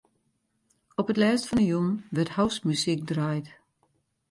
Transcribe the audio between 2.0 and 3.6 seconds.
wurdt housemuzyk draaid.